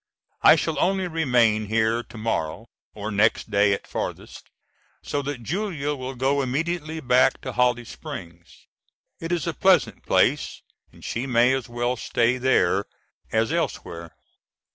[0.41, 2.65] I shall only remain here to morrow,
[2.95, 4.49] or next day at farthest;
[5.03, 8.65] so that Julia will go immediately back to Holly Springs.
[9.19, 12.85] It is a pleasant place and she may as well stay there
[13.31, 14.11] as elsewhere.